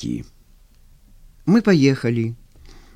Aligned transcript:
кі. 0.00 0.24
Мы 1.46 1.62
поехали. 1.62 2.34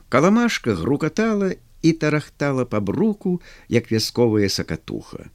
Каламашка 0.09 0.75
грукатала 0.75 1.53
і 1.83 1.93
тарахтала 1.93 2.65
па 2.65 2.81
бруку, 2.81 3.41
як 3.69 3.93
вясковая 3.93 4.49
сакатуха. 4.49 5.29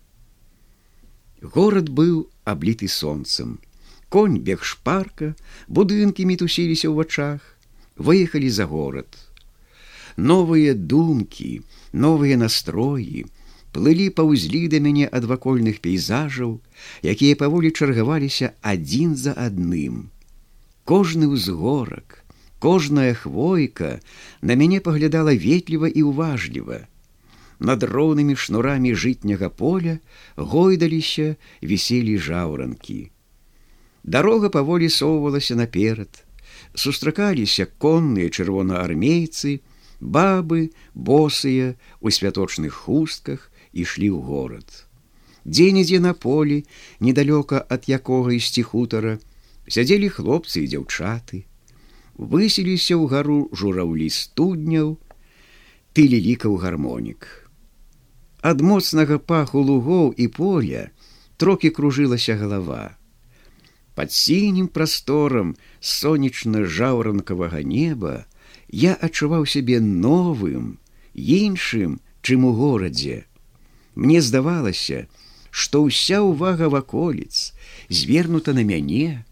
Горад 1.42 1.90
быў 1.90 2.28
абліты 2.44 2.88
сонцам. 2.88 3.60
Конь 4.10 4.40
бег 4.42 4.63
шпарка, 4.66 5.36
будынкі 5.70 6.26
мітусіліся 6.26 6.90
ў 6.90 6.96
вачах, 6.97 7.42
выехалі 7.96 8.49
за 8.49 8.65
горад. 8.65 9.06
Новыя 10.17 10.74
думкі, 10.74 11.62
новыя 11.94 12.36
настроі, 12.42 13.29
плылі 13.72 14.10
паўзлі 14.10 14.67
да 14.74 14.81
мяне 14.81 15.06
ад 15.06 15.29
вакольных 15.29 15.83
пейзажаў, 15.86 16.58
якія 17.05 17.38
паволі 17.38 17.70
чаргаваліся 17.70 18.55
адзін 18.66 19.13
за 19.16 19.38
адным. 19.38 20.09
Кожны 20.90 21.27
ўзгорак, 21.30 22.26
кожная 22.58 23.13
хвойка 23.13 24.02
на 24.41 24.55
мяне 24.58 24.80
паглядала 24.82 25.36
ветліва 25.38 25.86
і 25.86 26.02
ўважліва. 26.09 26.80
Над 27.62 27.86
роўнымі 27.86 28.34
шнурамі 28.34 28.95
жытняга 28.98 29.54
поля 29.54 30.00
гойдаліся 30.34 31.38
віселі 31.62 32.17
жаўранкі. 32.17 33.14
Дарога 34.02 34.50
паволі 34.50 34.90
соўвалася 34.90 35.59
наперад. 35.62 36.26
Сустракаліся 36.73 37.70
конныя 37.78 38.34
чырвонаармейцы, 38.34 39.62
бабы, 40.02 40.73
босыя 40.98 41.78
у 42.02 42.09
святочных 42.09 42.73
хустках, 42.73 43.53
ішлі 43.78 44.09
ў 44.09 44.26
горад. 44.26 44.67
Дзе-нідзе 45.45 46.02
на 46.02 46.17
полі, 46.17 46.64
недалёка 46.98 47.62
ад 47.62 47.86
якога 47.86 48.34
ісці 48.34 48.66
хутара, 48.66 49.20
сядзелі 49.70 50.09
хлопцы 50.09 50.66
і 50.66 50.70
дзяўчаты. 50.73 51.46
Высіліся 52.18 52.98
ў 53.00 53.05
гару 53.08 53.40
жураўлі 53.55 54.09
студняў, 54.12 54.98
ты 55.94 56.09
лікаў 56.09 56.58
гармонік. 56.59 57.50
Ад 58.42 58.62
моцнага 58.62 59.20
паху 59.20 59.62
лугоў 59.64 60.12
і 60.17 60.28
поля 60.28 60.90
трохі 61.38 61.70
кружылася 61.70 62.36
галава. 62.36 63.00
Пад 63.95 64.12
сінім 64.16 64.67
прасторам 64.67 65.56
сонечна-жаўранкавага 65.80 67.64
неба 67.64 68.25
я 68.72 68.95
адчуваў 68.95 69.44
сябе 69.44 69.80
новым, 69.80 70.80
іншым, 71.16 72.00
чым 72.22 72.45
у 72.45 72.53
горадзе. 72.56 73.25
Мне 73.95 74.22
здавалася, 74.22 75.08
што 75.52 75.84
ўся 75.84 76.22
ўвага 76.23 76.70
ваколіц 76.72 77.52
звернута 77.90 78.53
на 78.53 78.64
мяне. 78.64 79.25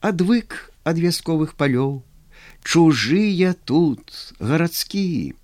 Адвык 0.00 0.72
ад 0.84 0.98
вясковых 1.00 1.56
палёў, 1.56 2.04
чужыя 2.62 3.56
тут 3.64 4.34
гарадскі. 4.38 5.34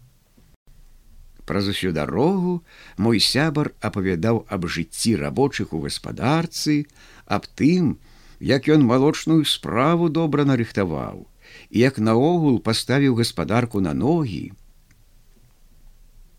Праз 1.49 1.69
усю 1.73 1.93
дарогу 1.93 2.63
мой 2.97 3.19
сябар 3.19 3.73
апавядаў 3.81 4.45
аб 4.49 4.69
жыцці 4.69 5.17
рабочых 5.17 5.73
у 5.73 5.81
гаспадарцы, 5.81 6.87
аб 7.27 7.49
тым, 7.57 7.97
як 8.39 8.69
ён 8.69 8.85
малочную 8.85 9.45
справу 9.49 10.09
добра 10.09 10.45
нарыхтаваў, 10.45 11.25
і 11.71 11.79
як 11.79 11.99
наогул 11.99 12.61
паставіў 12.61 13.17
гаспадарку 13.17 13.81
на 13.81 13.95
ногі. 13.95 14.53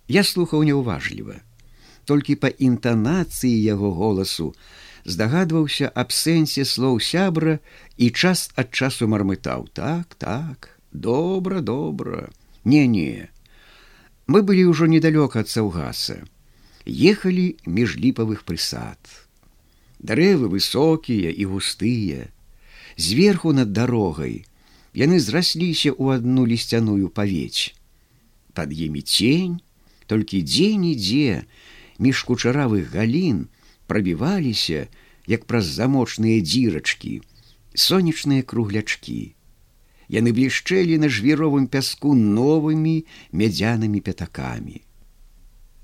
Я 0.07 0.23
слухаў 0.23 0.63
няўважліва 0.63 1.41
толькі 2.05 2.35
па 2.35 2.51
інтанацыі 2.51 3.55
яго 3.63 3.91
голасу 3.95 4.53
здагадваўся 5.05 5.89
аб 5.89 6.11
сэнсе 6.15 6.65
слоў 6.65 6.99
сябра 6.99 7.59
і 7.97 8.09
час 8.11 8.49
ад 8.55 8.71
часу 8.71 9.07
мармытаў. 9.07 9.67
Так 9.73 10.15
так 10.15 10.69
добра 10.91 11.61
добра. 11.61 12.29
Не 12.63 12.87
не 12.87 13.29
мы 14.27 14.41
былі 14.41 14.71
ўжо 14.71 14.87
недалёка 14.87 15.43
ад 15.43 15.49
саўгаса. 15.51 16.23
Ехалі 16.87 17.59
між 17.65 17.99
ліпавых 17.99 18.47
прысад. 18.47 18.99
Дрэвы 19.99 20.47
высокія 20.51 21.31
і 21.31 21.43
густыя. 21.51 22.31
Зверху 22.95 23.51
над 23.51 23.71
дарогай 23.73 24.43
яны 24.93 25.19
зрасліся 25.19 25.91
ў 25.91 26.21
адну 26.21 26.45
лісцяную 26.45 27.09
павеч. 27.09 27.73
Пад 28.53 28.69
імі 28.71 29.01
цень 29.01 29.59
толькі 30.05 30.43
дзе-нідзе 30.45 31.43
між 31.97 32.23
кучаравых 32.29 32.93
галін 32.93 33.49
прабіваліся, 33.87 34.87
як 35.27 35.45
праз 35.45 35.65
замочныя 35.65 36.41
дзірачкі, 36.41 37.21
сонечныя 37.73 38.43
круглячкі. 38.43 39.35
Яны 40.11 40.33
блішчэлі 40.35 40.99
на 40.99 41.09
жвіровым 41.09 41.67
пяску 41.67 42.13
новымі 42.13 43.05
мядзянымі 43.31 44.03
пятакамі. 44.03 44.83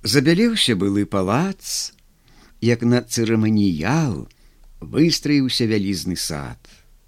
Забялеўся 0.03 0.75
былы 0.75 1.05
палац, 1.05 1.93
як 2.61 2.83
на 2.83 3.01
цырыманіял 3.01 4.27
выстраіўся 4.79 5.67
вялізны 5.67 6.15
сад, 6.15 6.59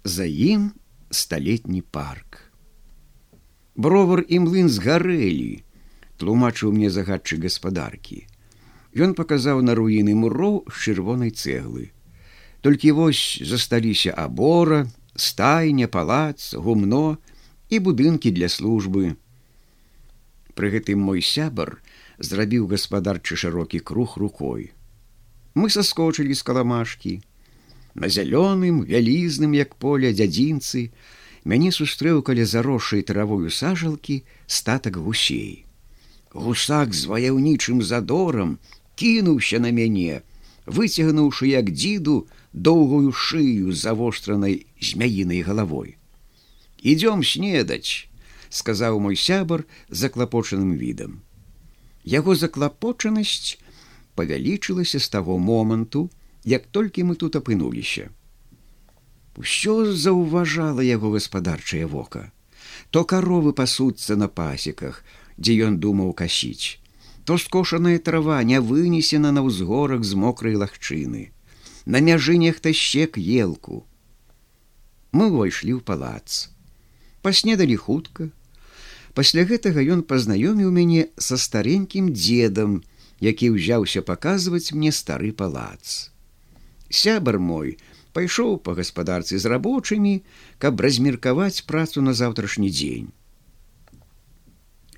за 0.04 0.24
ім 0.24 0.72
сталетні 1.10 1.82
парк. 1.82 2.52
Бровар 3.76 4.24
і 4.28 4.44
млын 4.44 4.68
згарэлі, 4.68 5.64
тлумачыў 6.20 6.72
мне 6.72 6.90
загадчы 6.92 7.40
гаспадаркі. 7.40 8.26
Ён 8.92 9.14
паказаў 9.16 9.62
на 9.64 9.74
руіны 9.74 10.12
муроў 10.12 10.64
з 10.68 10.76
чырвонай 10.84 11.32
цэглы. 11.32 11.90
Толькі 12.60 12.92
вось 12.92 13.40
засталіся 13.40 14.12
абора, 14.12 14.86
стайня, 15.16 15.88
палац, 15.88 16.54
гумно 16.54 17.16
і 17.72 17.80
будынкі 17.80 18.30
для 18.30 18.52
службы. 18.52 19.16
Пры 20.52 20.68
гэтым 20.76 21.00
мой 21.00 21.24
сябар 21.24 21.80
зрабіў 22.20 22.68
гаспадарчы 22.68 23.36
шырокі 23.36 23.80
круг 23.80 24.20
рукой. 24.20 24.72
Мы 25.54 25.72
саскочылі 25.72 26.36
з 26.36 26.42
каламашкі. 26.44 27.20
На 27.94 28.08
зялёным, 28.08 28.84
вялізным, 28.84 29.52
як 29.56 29.74
поле 29.76 30.12
дзядзінцы, 30.12 30.92
мяне 31.44 31.72
сустрэў 31.72 32.22
каля 32.22 32.44
заросшай 32.44 33.02
травою 33.02 33.48
сажалкі 33.48 34.22
статак 34.46 34.96
гусей. 34.96 35.64
Гусак 36.32 36.94
з 36.94 37.08
ваяўнічым 37.08 37.82
задорам 37.82 38.56
кінуўся 38.94 39.58
на 39.58 39.70
мяне, 39.72 40.22
выцягнуўшы 40.66 41.48
як 41.48 41.70
дзіду 41.70 42.26
доўгую 42.52 43.12
шыю 43.12 43.72
завостранай 43.72 44.66
змяінай 44.80 45.42
галавой. 45.42 45.96
Ідём 46.82 47.22
снедаць, 47.24 48.08
сказаў 48.50 49.00
мой 49.00 49.16
сябар 49.16 49.64
заклапочаным 49.88 50.74
відам. 50.76 51.22
Яго 52.04 52.34
заклапочанасць 52.34 53.58
павялічылася 54.14 54.98
з 54.98 55.08
таго 55.08 55.38
моманту, 55.38 56.10
як 56.44 56.66
толькі 56.66 57.04
мы 57.04 57.14
тут 57.16 57.36
апынуліся. 57.36 58.10
Усё 59.38 59.94
заўважала 59.94 60.82
яго 60.82 61.14
гаспадарчае 61.16 61.86
вока. 61.86 62.32
То 62.90 63.04
каровы 63.04 63.52
пасуцца 63.56 64.16
на 64.16 64.28
пасеках, 64.28 65.04
дзе 65.38 65.56
ён 65.64 65.78
думаў 65.80 66.12
касіць 66.12 66.81
то 67.24 67.38
скошаная 67.38 67.98
трава 67.98 68.42
не 68.42 68.60
вынесена 68.60 69.30
на 69.30 69.42
ўзгорах 69.46 70.02
з 70.04 70.18
мокрай 70.18 70.58
лагчыны. 70.58 71.30
На 71.86 72.00
мяжы 72.00 72.36
нехта 72.36 72.72
щек 72.72 73.18
елку. 73.18 73.86
Мы 75.12 75.30
ўвайшлі 75.30 75.78
ў 75.78 75.80
палац. 75.86 76.50
Паснедалі 77.22 77.76
хутка. 77.78 78.30
Пасля 79.14 79.46
гэтага 79.46 79.84
ён 79.84 80.02
пазнаёміў 80.02 80.72
мяне 80.74 81.12
са 81.18 81.38
старенькім 81.38 82.10
дзедам, 82.16 82.82
які 83.20 83.54
ўзяўся 83.54 84.02
паказваць 84.02 84.74
мне 84.74 84.90
стары 84.90 85.30
палац. 85.30 86.10
Сябар 86.90 87.38
мой 87.38 87.78
пайшоў 88.12 88.58
па 88.58 88.74
гаспадарцы 88.74 89.38
з 89.38 89.46
рабочымі, 89.46 90.26
каб 90.58 90.80
размеркаваць 90.80 91.64
працу 91.70 92.02
на 92.02 92.16
заўтрашні 92.18 92.72
дзень 92.72 93.12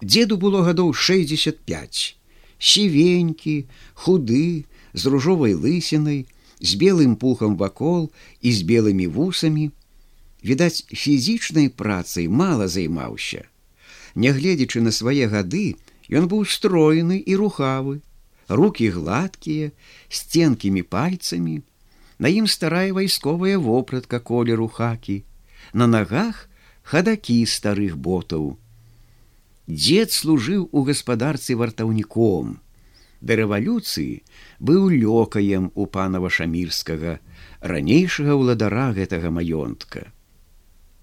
деду 0.05 0.37
было 0.37 0.63
гадоў 0.63 0.93
65 0.93 2.17
сівенькі 2.59 3.67
худы 3.95 4.65
з 4.93 5.03
ружовай 5.13 5.55
лысінай 5.55 6.25
з 6.61 6.71
белым 6.81 7.17
пухам 7.17 7.57
вакол 7.57 8.11
і 8.41 8.53
з 8.53 8.63
белымі 8.63 9.07
вусамі. 9.07 9.71
Відаць 10.45 10.85
фізічнай 10.93 11.69
працай 11.69 12.29
мала 12.29 12.69
займаўся. 12.69 13.45
Нягледзячы 14.15 14.81
на 14.81 14.93
свае 14.93 15.29
гады 15.29 15.77
ён 16.09 16.29
быў 16.29 16.45
строены 16.45 17.21
і 17.21 17.37
рухавы. 17.37 18.01
Руки 18.49 18.91
гладкія 18.91 19.73
з 20.09 20.19
ценкімі 20.33 20.83
пальцамі. 20.83 21.63
На 22.19 22.29
ім 22.29 22.47
старая 22.47 22.93
вайсковая 22.93 23.59
вопратка 23.59 24.21
колеру 24.21 24.69
хакі. 24.69 25.25
На 25.73 25.87
нагах 25.87 26.49
хадакі 26.85 27.45
старых 27.49 27.97
ботаў 27.97 28.57
Дзед 29.67 30.13
служыў 30.13 30.69
у 30.73 30.85
гаспадарцы 30.85 31.57
вартаўніком. 31.57 32.61
Да 33.25 33.37
рэвалюцыі 33.41 34.21
быў 34.61 34.91
лёкаем 34.93 35.71
у 35.75 35.87
панава 35.87 36.29
шамірскага, 36.29 37.17
ранейшага 37.61 38.37
ўладара 38.37 38.93
гэтага 38.93 39.33
маёнтка. 39.33 40.13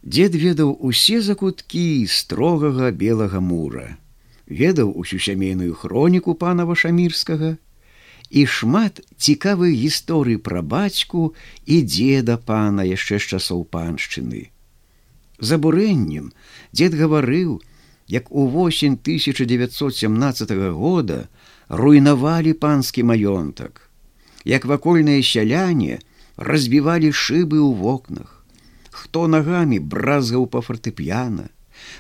Дзед 0.06 0.38
ведаў 0.38 0.78
усе 0.78 1.22
закуткі 1.22 2.06
строгага 2.06 2.92
белага 2.92 3.42
мура, 3.42 3.98
ведаў 4.46 4.94
усю 4.94 5.18
сямейную 5.18 5.74
хроніку 5.74 6.38
пана 6.38 6.66
вашамірскага 6.69 7.58
і 8.30 8.46
шмат 8.46 9.02
цікавых 9.18 9.74
гісторый 9.74 10.38
пра 10.38 10.62
бацьку 10.62 11.34
і 11.66 11.81
дзеда 11.81 12.38
пана 12.38 12.86
яшчэ 12.86 13.18
з 13.18 13.36
часоў 13.36 13.66
паншчыны. 13.66 14.54
За 15.42 15.58
бурэннем 15.58 16.30
дзед 16.69 16.94
гаварыў, 16.94 17.58
як 18.12 18.28
у 18.30 18.46
восень 18.52 19.00
1917 19.00 20.52
года 20.75 21.24
руйнавалі 21.72 22.54
панскі 22.54 23.08
маёнтак, 23.08 23.88
як 24.44 24.68
вакольныя 24.68 25.24
сяляне 25.24 26.04
разбівалі 26.36 27.16
шыбы 27.16 27.63
ў 27.63 27.72
вокнах 27.80 28.42
хто 29.02 29.25
нагамі 29.28 29.80
бразгаў 29.80 30.46
па 30.54 30.62
фартэп'яна, 30.62 31.50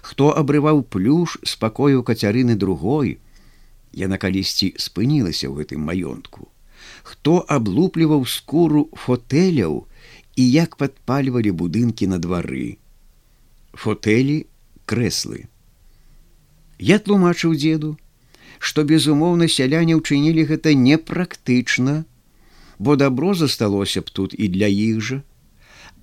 хто 0.05 0.29
абрываў 0.41 0.83
плюш 0.83 1.39
спакою 1.43 2.03
кацярыны 2.03 2.55
другой, 2.55 3.17
Яна 3.91 4.15
калісьці 4.15 4.71
спынілася 4.79 5.51
ў 5.51 5.63
гэтым 5.63 5.83
маёнтку, 5.83 6.47
хто 7.03 7.43
аблупліваў 7.55 8.23
скуру 8.23 8.87
фотэляў 8.95 9.83
і 10.39 10.43
як 10.47 10.79
падпальвалі 10.79 11.51
будынкі 11.51 12.07
на 12.07 12.15
двары. 12.15 12.79
Фотэлі 13.75 14.47
крэслы. 14.87 15.50
Я 16.81 16.97
тлумачыў 16.97 17.53
дзеду, 17.53 17.95
што 18.57 18.83
безумоўна 18.89 19.45
сяляне 19.45 19.97
ўчынілі 19.97 20.45
гэта 20.49 20.73
непрактычна, 20.73 22.05
бо 22.81 22.95
дабро 22.97 23.33
засталося 23.37 24.01
б 24.01 24.09
тут 24.09 24.33
і 24.33 24.49
для 24.49 24.65
іх 24.65 24.97
жа, 25.09 25.17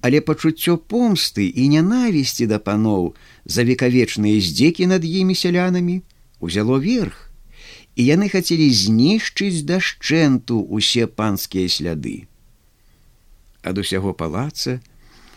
але 0.07 0.21
пачуццё 0.23 0.79
помсты 0.79 1.49
і 1.51 1.67
нянавісці 1.75 2.47
да 2.47 2.63
паноў 2.63 3.11
за 3.45 3.67
векавечныя 3.67 4.39
здзекі 4.39 4.87
над 4.87 5.03
імі 5.03 5.35
сялянамі 5.35 5.99
узяло 6.39 6.79
верх 6.79 7.27
і 7.99 8.07
яны 8.07 8.31
хацелі 8.31 8.71
знішчыць 8.71 9.67
дашчэнту 9.67 10.63
усе 10.63 11.11
панскія 11.11 11.67
сляды. 11.67 12.31
Ад 13.67 13.83
усяго 13.83 14.15
палаца 14.15 14.79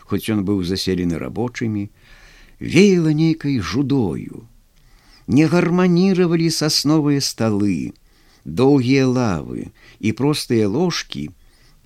хоць 0.06 0.30
ён 0.30 0.46
быў 0.46 0.62
заселены 0.62 1.18
рабочымі 1.18 1.90
веяла 2.62 3.10
нейкай 3.10 3.58
жудою 3.58 4.46
не 5.26 5.46
гарманіравалі 5.46 6.48
сасновыя 6.50 7.20
сталы 7.20 7.92
доўгія 8.44 9.06
лавы 9.06 9.68
і 10.00 10.12
простыя 10.12 10.68
ложкі 10.68 11.28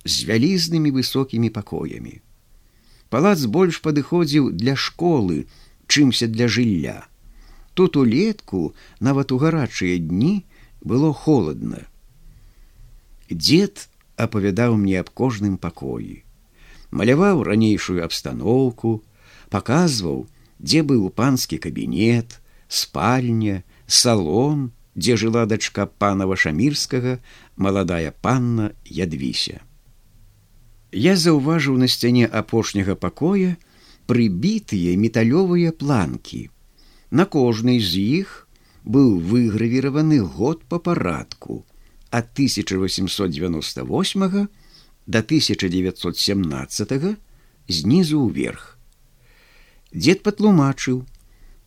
з 0.03 0.15
вялізнымі 0.29 0.93
высокімі 0.95 1.53
пакоямі 1.53 2.21
палац 3.09 3.45
больш 3.45 3.79
падыходзіў 3.83 4.51
для 4.51 4.75
школы, 4.75 5.47
чымся 5.87 6.27
для 6.27 6.47
жылля. 6.47 7.07
Тут 7.73 7.95
улетку 7.95 8.73
нават 8.99 9.31
у 9.31 9.37
гарачыя 9.37 9.97
дні 9.97 10.45
было 10.81 11.13
холодна. 11.13 11.85
Дед 13.29 13.87
апавядаў 14.15 14.77
мне 14.77 14.99
аб 14.99 15.11
кожным 15.13 15.57
пакоі, 15.57 16.23
маляваў 16.91 17.43
ранейшую 17.43 18.03
абстаноўку, 18.03 19.03
паказваў, 19.53 20.25
дзе 20.59 20.81
быў 20.81 21.09
панскі 21.11 21.61
кабінет, 21.61 22.39
спальня, 22.67 23.63
салон, 23.87 24.71
дзе 24.95 25.17
жыла 25.17 25.45
дачка 25.45 25.85
пана 25.85 26.27
вашамірскага, 26.27 27.19
маладая 27.55 28.11
панна 28.11 28.71
ядвіся 28.85 29.61
я 30.91 31.15
заўважыў 31.15 31.77
на 31.77 31.87
сцяне 31.87 32.25
апошняга 32.25 32.95
пакоя 32.95 33.57
прыбітыя 34.07 34.97
металёвыя 34.97 35.71
планкі. 35.71 36.49
На 37.11 37.25
кожнай 37.25 37.79
з 37.79 38.23
іх 38.23 38.47
быў 38.83 39.19
выгравіраваны 39.19 40.23
год 40.23 40.63
па 40.67 40.79
парадку 40.79 41.65
ад 42.09 42.31
1898 42.33 44.47
до 45.07 45.19
1917 45.19 47.17
знізу 47.67 48.21
ўверх. 48.23 48.77
Дед 49.91 50.23
патлумачыў, 50.23 51.05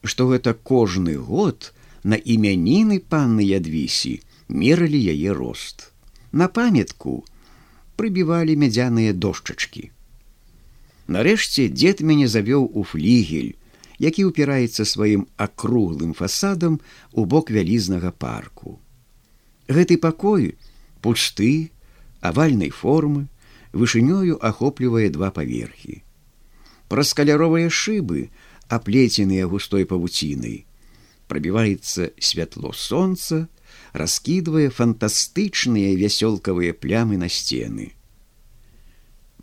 што 0.03 0.27
гэта 0.33 0.55
кожны 0.55 1.17
год 1.17 1.73
на 2.03 2.17
імяніны 2.17 3.01
панны 3.01 3.45
ядвісі 3.45 4.21
мералі 4.49 5.01
яе 5.15 5.33
рост. 5.37 5.93
На 6.33 6.49
памятку, 6.49 7.25
прыбівалі 7.97 8.57
мядзяныя 8.57 9.13
дошчачкі. 9.13 9.91
Нарэшце 11.11 11.67
дзед 11.69 12.01
мяне 12.07 12.31
завёў 12.31 12.71
у 12.71 12.85
флігель, 12.87 13.59
які 13.99 14.25
ўпіраецца 14.31 14.87
сваім 14.87 15.27
акруглым 15.37 16.15
фасадам 16.17 16.81
у 17.13 17.27
бок 17.27 17.51
вялізнага 17.51 18.15
парку. 18.15 18.79
Гэты 19.69 19.99
пакой 19.99 20.55
пусты, 21.03 21.71
авальнай 22.21 22.71
формы, 22.71 23.29
вышынёю 23.73 24.39
ахоплівае 24.41 25.11
два 25.11 25.31
паверхі. 25.31 26.03
Праз 26.89 27.13
каляровыя 27.15 27.71
шыбы, 27.71 28.31
аплеценыя 28.71 29.47
густой 29.51 29.85
павуцінай, 29.91 30.65
прабіваецца 31.27 32.11
святло 32.19 32.73
сонца, 32.73 33.47
раскідвае 33.93 34.71
фантастычныя 34.71 35.95
вясёлкавыя 35.99 36.75
плямы 36.75 37.19
на 37.19 37.29
сцены. 37.29 37.93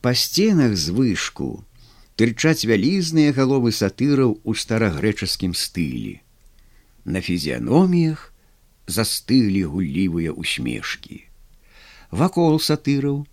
Па 0.01 0.13
сценах 0.15 0.77
звышку 0.79 1.67
тырчаць 2.15 2.63
вялізныя 2.63 3.35
галовы 3.35 3.75
сатыраў 3.75 4.39
у 4.43 4.55
старагрэчаскім 4.55 5.53
стылі. 5.53 6.21
На 7.03 7.19
фізіяноміях 7.21 8.31
застылі 8.87 9.63
гуллівыя 9.67 10.31
усмешкі. 10.31 11.23
Вакол 12.11 12.59
сатыраў, 12.63 13.27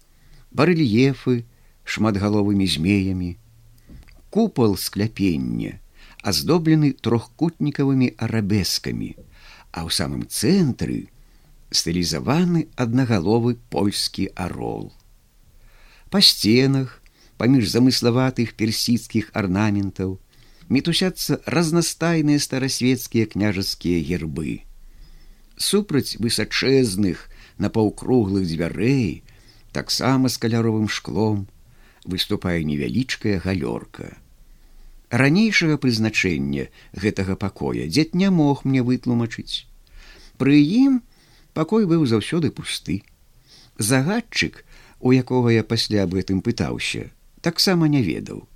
барэльефы 0.51 1.47
шматгаловымі 1.85 2.67
змеямі, 2.67 3.37
купал 4.35 4.77
скляпення, 4.77 5.79
аздоблены 6.25 6.97
трохкутнікавымі 7.05 8.17
арабескамі, 8.17 9.13
а 9.77 9.85
ў 9.85 9.91
самым 9.93 10.25
цэнтры 10.25 11.13
стылізаваны 11.69 12.73
аднагаловы 12.81 13.61
польскі 13.69 14.33
арол. 14.33 14.89
Па 16.09 16.25
сценах, 16.25 17.05
паміж 17.37 17.69
замыславатых 17.69 18.57
персідскіх 18.57 19.29
арнаментаў, 19.37 20.17
мітусяцца 20.73 21.43
разнастайныя 21.45 22.41
старасветскія 22.41 23.29
княжацкія 23.29 24.01
гербы. 24.01 24.65
Супраць 25.61 26.17
высачэзных 26.17 27.29
на 27.61 27.69
паўкруглых 27.69 28.49
дзвярэй, 28.49 29.23
таксама 29.77 30.33
з 30.33 30.41
каляровым 30.41 30.89
шклом 30.89 31.47
выступае 32.09 32.65
невялічкая 32.65 33.43
галёрка 33.45 34.24
ранейшага 35.15 35.79
прызначэння 35.79 36.69
гэтага 36.93 37.37
пакоя 37.39 37.87
дзед 37.87 38.15
не 38.19 38.31
мог 38.31 38.65
мне 38.65 38.83
вытлумачыць. 38.83 39.67
Пры 40.43 40.59
ім 40.59 41.03
пакой 41.55 41.87
быў 41.87 42.07
заўсёды 42.11 42.51
пусты. 42.51 43.03
Загадчык, 43.79 44.65
у 44.99 45.15
якога 45.15 45.55
я 45.55 45.63
пасля 45.63 46.03
аб 46.07 46.19
гэтым 46.19 46.43
пытаўся, 46.43 47.11
таксама 47.47 47.87
не 47.87 48.03
ведаў. 48.03 48.49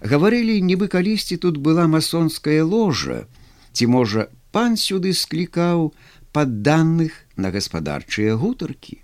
Гаварылі, 0.00 0.56
нібы 0.64 0.88
калісьці 0.88 1.36
тут 1.36 1.60
была 1.60 1.86
масонская 1.86 2.64
ложа, 2.64 3.28
ці 3.72 3.86
можа, 3.86 4.28
пан 4.50 4.80
сюды 4.80 5.12
склікаў 5.12 5.92
падданых 6.32 7.12
на 7.36 7.52
гаспадарчыя 7.52 8.36
гутаркі. 8.40 8.98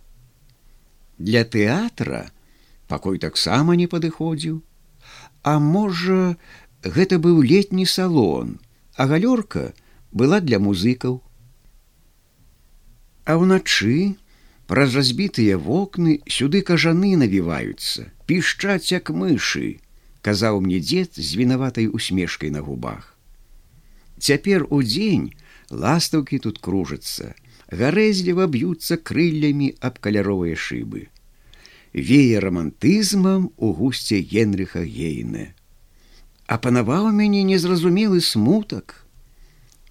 Для 1.19 1.45
тэатра 1.45 2.33
пакой 2.89 3.21
таксама 3.21 3.77
не 3.77 3.87
падыходзіў, 3.87 4.65
А 5.43 5.59
можа, 5.59 6.37
гэта 6.83 7.19
быў 7.19 7.43
летні 7.43 7.87
салон, 7.87 8.59
а 8.95 9.07
галёрка 9.07 9.75
была 10.13 10.41
для 10.41 10.59
музыкаў. 10.59 11.23
А 13.27 13.37
ўначы 13.37 14.17
праз 14.67 14.95
разбітыя 14.95 15.59
вокны 15.59 16.21
сюды 16.27 16.63
кажаны 16.63 17.17
навіваюцца, 17.17 18.09
пішчаць 18.27 18.93
як 18.93 19.11
мышы, 19.11 19.81
казаў 20.23 20.61
мне 20.61 20.79
дзед 20.81 21.19
з 21.19 21.35
вінаватай 21.35 21.89
усмешкай 21.89 22.51
на 22.51 22.61
губах. 22.63 23.17
Цяпер 24.19 24.67
у 24.71 24.83
дзень 24.83 25.35
ластаўкі 25.71 26.39
тут 26.47 26.59
кружацца, 26.59 27.35
гарэзліва 27.71 28.49
б'юцца 28.49 28.97
крыллямі 28.97 29.75
аб 29.81 29.99
каляровыя 29.99 30.57
шыбы. 30.57 31.09
Вее 31.93 32.39
романтызмам 32.39 33.51
у 33.57 33.73
гусце 33.73 34.21
генрыха 34.21 34.85
гейна 34.85 35.58
апанаваў 36.49 37.13
мяне 37.13 37.45
незразумелы 37.45 38.21
смутак. 38.25 39.05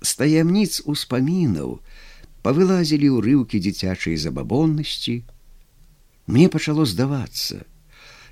З 0.01 0.11
таямніц 0.17 0.81
успамінаў 0.89 1.77
павылазілі 2.41 3.09
ўрыўкі 3.17 3.61
дзіцячай 3.61 4.17
забабоннасці. 4.17 5.21
Мне 6.25 6.49
пачало 6.49 6.85
здавацца, 6.89 7.61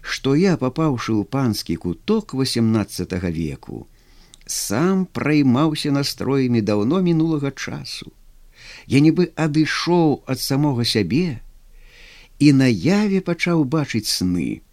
што 0.02 0.34
я 0.36 0.58
папаўшы 0.58 1.14
ў 1.14 1.24
панскі 1.30 1.78
куток 1.86 2.34
18 2.34 3.14
веку, 3.38 3.86
сам 4.46 5.06
праймаўся 5.06 5.94
настроямі 5.94 6.66
даўно 6.66 7.02
мінулага 7.06 7.54
часу. 7.54 8.10
Я 8.90 9.06
нібы 9.06 9.30
адышоў 9.38 10.26
ад 10.26 10.42
самога 10.42 10.86
сябе 10.86 11.42
і 12.42 12.52
наяве 12.58 13.22
пачаў 13.22 13.64
бачыць 13.70 14.10
сны. 14.10 14.66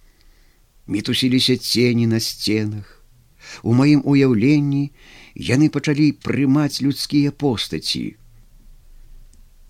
Мітусіліся 0.89 1.57
цені 1.57 2.09
на 2.09 2.21
сценах. 2.21 3.02
У 3.61 3.77
маім 3.77 4.01
уяўленні 4.05 4.91
яны 5.37 5.69
пачалі 5.69 6.13
прымаць 6.25 6.81
людскія 6.81 7.33
постаці. 7.33 8.17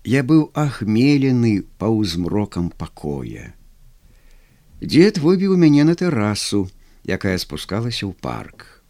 Я 0.03 0.23
быў 0.23 0.51
ахмелены 0.53 1.63
паўзмрокам 1.79 2.71
пакоя. 2.75 3.53
Дед 4.81 5.17
выбіў 5.23 5.55
мяне 5.55 5.83
на 5.87 5.95
тэрасу, 5.95 6.67
якая 7.07 7.37
спускалася 7.39 8.03
ў 8.07 8.13
парк. 8.19 8.83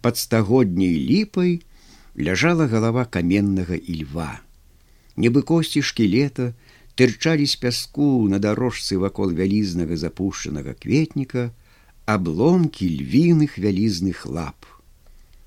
Пад 0.00 0.16
стагодняй 0.16 0.96
ліпай 0.96 1.60
ляжала 2.16 2.68
галава 2.68 3.04
каменнага 3.04 3.76
ільва. 3.76 4.40
Нібы 5.16 5.44
косці 5.44 5.82
шкілета 5.84 6.54
тырчалі 6.96 7.44
з 7.46 7.60
пяску 7.60 8.24
на 8.28 8.40
дарожцы 8.40 8.96
вакол 8.96 9.32
вялізнага 9.36 9.96
запушчанага 10.00 10.72
кветніка, 10.72 11.52
абломкі 12.06 12.86
львіных 12.86 13.58
вялізных 13.58 14.26
лап. 14.26 14.66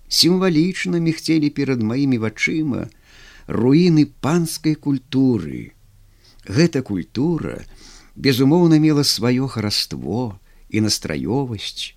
Сімвалічна 0.07 0.97
мігцелі 0.97 1.49
перад 1.49 1.83
маімі 1.83 2.17
вачыма 2.17 2.87
руіны 3.47 4.05
панскай 4.21 4.75
культуры. 4.75 5.73
Гэта 6.47 6.81
культура, 6.81 7.63
безумоўна 8.15 8.79
мела 8.79 9.03
сваё 9.03 9.47
хараство 9.47 10.39
і 10.69 10.81
настраёвасць, 10.81 11.95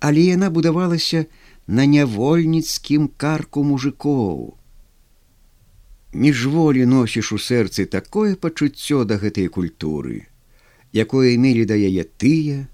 але 0.00 0.22
яна 0.30 0.50
будавалася 0.50 1.26
на 1.66 1.86
нявольніцкім 1.86 3.08
карку 3.16 3.64
мужикоў. 3.64 4.54
Міжволі 6.14 6.86
носіш 6.86 7.32
у 7.32 7.38
сэрцы 7.42 7.86
такое 7.90 8.36
пачуццё 8.36 9.02
да 9.04 9.18
гэтай 9.18 9.48
культуры, 9.48 10.28
якое 10.92 11.34
мелі 11.34 11.64
да 11.66 11.74
яе 11.74 12.04
тыя, 12.04 12.68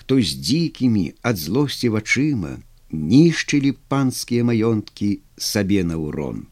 хто 0.00 0.16
з 0.16 0.32
дзікімі 0.40 1.12
ад 1.20 1.36
злосці 1.36 1.92
вачыма 1.92 2.56
нішчылі 2.88 3.76
панскія 3.92 4.48
маёнткі 4.48 5.20
сабе 5.36 5.84
на 5.84 6.00
ўрон. 6.00 6.48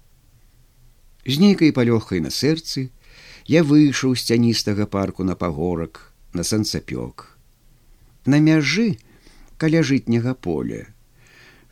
З 1.24 1.40
нейкай 1.40 1.72
палёгкай 1.72 2.20
на 2.20 2.28
сэрцы, 2.28 2.92
я 3.48 3.64
выйшаў 3.64 4.12
з 4.12 4.28
цяністага 4.28 4.84
парку 4.84 5.24
на 5.24 5.32
пагорак 5.32 6.12
на 6.36 6.44
санцапёк. 6.44 7.40
На 8.28 8.36
мяжы 8.44 9.00
каля 9.56 9.80
жытняга 9.80 10.36
поля 10.36 10.84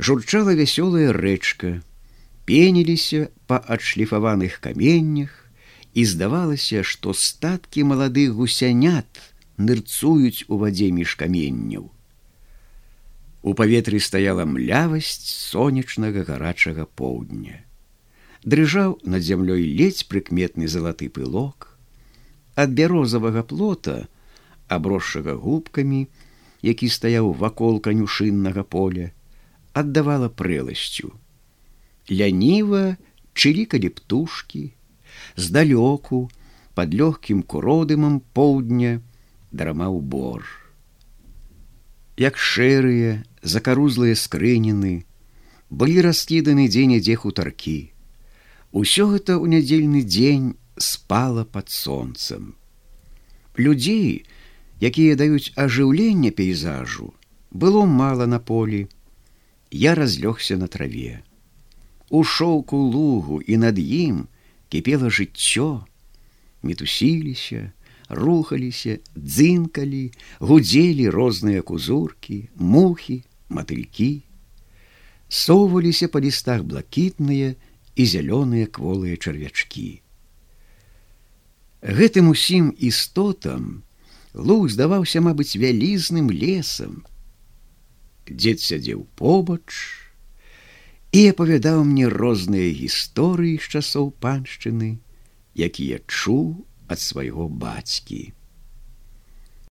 журчала 0.01 0.57
вясёлая 0.57 1.13
рэчка, 1.13 1.85
пеніліся 2.49 3.29
па 3.45 3.61
адшліфаваных 3.61 4.65
каменнях 4.65 5.45
і 5.93 6.09
здавалася, 6.09 6.81
што 6.81 7.13
статкі 7.13 7.85
маладых 7.85 8.33
гусянят 8.33 9.36
нырцуюць 9.59 10.47
у 10.49 10.59
вадзе 10.63 10.91
між 10.93 11.15
каменняў. 11.21 11.91
У 13.43 13.55
паветры 13.55 14.01
стаяла 14.01 14.45
млявасць 14.45 15.31
сонечнага 15.31 16.27
гарачага 16.29 16.87
поўдня. 17.01 17.63
Дрыжаў 18.45 18.99
над 19.05 19.23
зямлёй 19.23 19.67
ледзь 19.79 20.05
прыкметны 20.05 20.69
залаты 20.69 21.09
пылок. 21.09 21.79
Ад 22.57 22.71
бярозавага 22.71 23.43
плота 23.43 24.07
аброшшага 24.69 25.35
губкамі 25.35 26.07
які 26.67 26.89
стаяў 26.89 27.33
вакол 27.33 27.79
канюшыннага 27.81 28.65
поля 28.65 29.11
аддавала 29.73 30.29
прэласцю. 30.29 31.13
Ляніва 32.11 32.97
чылікалі 33.35 33.93
птушки 33.99 34.73
здалёку 35.37 36.27
под 36.75 36.95
лёгкім 36.95 37.43
куродымам 37.43 38.21
поўдня 38.33 38.99
драмаў 39.63 40.01
бор 40.15 40.47
як 42.29 42.41
шэрыя 42.53 43.19
закарузлыя 43.57 44.15
скрыніны 44.23 44.95
былі 45.71 46.09
раскіданы 46.09 46.71
дзень-дзе 46.73 47.21
хутаркі 47.25 47.79
Усё 48.77 49.09
гэта 49.09 49.41
ў 49.41 49.49
нядзельны 49.49 50.03
дзень 50.05 50.57
спала 50.77 51.45
под 51.45 51.71
сонцем. 51.71 52.57
Людзей, 53.57 54.27
якія 54.85 55.17
даюць 55.17 55.57
ажыўленне 55.57 56.31
пейзажу, 56.31 57.15
было 57.51 57.87
мала 57.87 58.27
на 58.27 58.39
полі. 58.39 58.89
Я 59.71 59.95
разлёгся 59.95 60.61
на 60.61 60.69
траве. 60.69 61.23
У 62.11 62.23
шоўку 62.23 62.77
лугу 62.77 63.41
і 63.41 63.57
над 63.57 63.81
ім 63.81 64.29
кіпела 64.69 65.09
жыццё, 65.09 65.89
мітусіліся, 66.63 67.73
рухаліся, 68.09 68.99
дзынкалі, 69.17 70.11
гудзелі 70.41 71.11
розныя 71.11 71.63
кузуркі, 71.63 72.49
мухі, 72.55 73.23
матылькі. 73.49 74.23
Соўваліся 75.29 76.07
па 76.09 76.23
лістах 76.23 76.63
блакітныя, 76.63 77.57
і 77.97 78.05
зялёныя 78.05 78.69
кволыя 78.69 79.17
чарвячкі. 79.17 80.05
Гэтым 81.81 82.29
усім 82.29 82.71
істотам 82.77 83.83
луг 84.37 84.69
здаваўся, 84.69 85.25
мабыць, 85.25 85.57
вялізным 85.57 86.29
лесам. 86.29 87.05
Дзед 88.29 88.61
сядзеў 88.61 89.07
побач 89.17 89.73
і 91.17 91.33
апавядаў 91.33 91.85
мне 91.89 92.11
розныя 92.13 92.69
гісторыі 92.69 93.57
з 93.57 93.81
часоў 93.81 94.13
паншчыны, 94.21 95.01
якія 95.57 96.05
чуў 96.05 96.67
ад 96.89 97.01
свайго 97.01 97.49
бацькі. 97.49 98.33